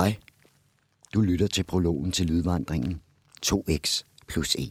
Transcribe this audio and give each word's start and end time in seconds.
Hej. 0.00 0.16
Du 1.14 1.20
lytter 1.20 1.46
til 1.46 1.62
prologen 1.62 2.12
til 2.12 2.26
lydvandringen 2.26 3.00
2x 3.46 4.02
plus 4.28 4.56
1. 4.58 4.70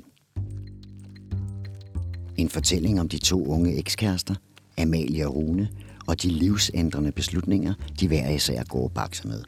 En 2.38 2.50
fortælling 2.50 3.00
om 3.00 3.09
de 3.09 3.17
to 3.17 3.45
unge 3.45 3.77
ekskærester, 3.77 4.36
Amalie 4.77 5.27
og 5.27 5.36
Rune, 5.36 5.70
og 6.08 6.22
de 6.22 6.27
livsændrende 6.27 7.11
beslutninger, 7.11 7.74
de 8.00 8.07
hver 8.07 8.29
især 8.29 8.63
går 8.63 8.84
og 8.84 8.91
bakser 8.91 9.27
med. 9.27 9.43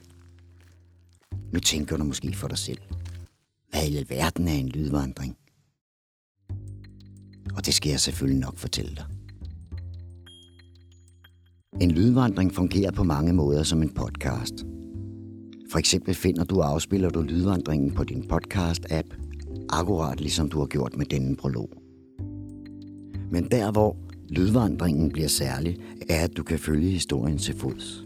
Nu 1.54 1.60
tænker 1.60 1.98
du 1.98 2.04
måske 2.04 2.34
for 2.34 2.48
dig 2.48 2.58
selv. 2.58 2.82
Hvad 3.70 3.88
i 3.88 3.98
alverden 3.98 4.48
er 4.48 4.54
en 4.54 4.70
lydvandring? 4.70 5.38
Og 7.56 7.66
det 7.66 7.74
skal 7.74 7.90
jeg 7.90 8.00
selvfølgelig 8.00 8.42
nok 8.42 8.58
fortælle 8.58 8.96
dig. 8.96 9.06
En 11.82 11.92
lydvandring 11.92 12.54
fungerer 12.54 12.92
på 12.92 13.04
mange 13.04 13.34
måder 13.34 13.64
som 13.64 13.82
en 13.82 13.94
podcast– 13.94 14.54
for 15.72 15.80
eksempel 15.80 16.16
finder 16.16 16.44
du 16.44 16.62
og 16.62 16.70
afspiller 16.70 17.10
du 17.10 17.22
lydvandringen 17.22 17.92
på 17.92 18.04
din 18.04 18.24
podcast-app, 18.34 19.16
akkurat 19.70 20.22
ligesom 20.22 20.50
du 20.50 20.60
har 20.60 20.66
gjort 20.66 20.98
med 20.98 21.06
denne 21.06 21.36
prolog. 21.36 21.70
Men 23.32 23.48
der 23.52 23.72
hvor 23.72 23.98
lydvandringen 24.30 25.12
bliver 25.12 25.28
særlig, 25.28 25.78
er 26.10 26.24
at 26.24 26.38
du 26.38 26.44
kan 26.44 26.60
følge 26.60 26.90
historien 26.90 27.38
til 27.38 27.56
fods. 27.56 28.06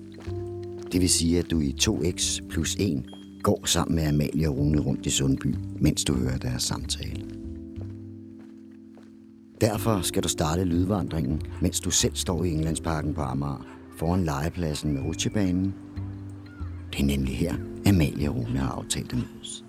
Det 0.91 1.01
vil 1.01 1.09
sige, 1.09 1.39
at 1.39 1.51
du 1.51 1.59
i 1.59 1.75
2x 1.81 2.47
plus 2.49 2.75
1 2.79 3.05
går 3.43 3.65
sammen 3.65 3.95
med 3.95 4.07
Amalie 4.07 4.49
og 4.49 4.57
Rune 4.57 4.79
rundt 4.79 5.05
i 5.05 5.09
Sundby, 5.09 5.55
mens 5.79 6.03
du 6.03 6.13
hører 6.13 6.37
deres 6.37 6.63
samtale. 6.63 7.25
Derfor 9.61 10.01
skal 10.01 10.23
du 10.23 10.27
starte 10.27 10.63
lydvandringen, 10.63 11.41
mens 11.61 11.79
du 11.79 11.91
selv 11.91 12.15
står 12.15 12.43
i 12.43 12.51
Englandsparken 12.51 13.13
på 13.13 13.21
Amager, 13.21 13.65
foran 13.97 14.23
legepladsen 14.23 14.93
med 14.93 15.01
rutsjebanen 15.01 15.73
det 16.95 17.03
er 17.03 17.07
nemlig 17.07 17.37
her, 17.37 17.55
Amalie 17.87 18.29
og 18.29 18.35
Rune 18.35 18.59
har 18.59 18.69
aftalt 18.69 19.13
at 19.13 19.17
mødes. 19.17 19.65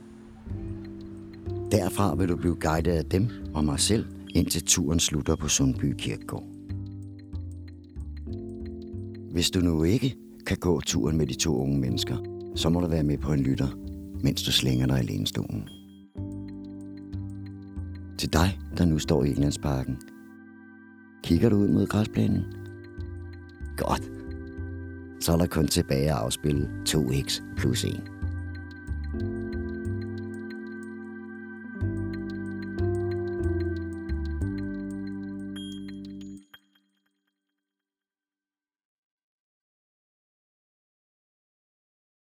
Derfra 1.73 2.15
vil 2.15 2.29
du 2.29 2.37
blive 2.37 2.57
guidet 2.61 2.93
af 2.93 3.05
dem 3.05 3.29
og 3.55 3.65
mig 3.65 3.81
selv, 3.81 4.07
indtil 4.35 4.65
turen 4.65 5.01
slutter 5.01 5.37
på 5.37 5.49
Sundby 5.49 5.95
Kirkegård. 5.99 6.45
Hvis 9.33 9.51
du 9.51 9.61
nu 9.61 9.83
ikke 9.83 10.17
kan 10.47 10.57
gå 10.57 10.81
turen 10.81 11.17
med 11.17 11.27
de 11.27 11.35
to 11.35 11.57
unge 11.57 11.79
mennesker, 11.79 12.17
så 12.55 12.69
må 12.69 12.81
du 12.81 12.87
være 12.87 13.03
med 13.03 13.19
på 13.19 13.33
en 13.33 13.41
lytter, 13.41 13.69
mens 14.23 14.43
du 14.43 14.53
slænger 14.53 14.87
dig 14.87 15.03
i 15.03 15.07
lænestolen. 15.07 15.69
Til 18.19 18.33
dig, 18.33 18.59
der 18.79 18.85
nu 18.85 18.99
står 18.99 19.25
i 19.25 19.29
Englandsparken. 19.29 19.97
Kigger 21.23 21.49
du 21.49 21.57
ud 21.57 21.69
mod 21.69 21.87
græsplænen? 21.87 22.45
Godt 23.77 24.16
så 25.27 25.33
er 25.33 25.37
der 25.37 25.47
kun 25.47 25.67
tilbage 25.67 26.11
at 26.11 26.17
afspille 26.17 26.69
2x 26.89 27.43
plus 27.57 27.85
1. 27.85 28.03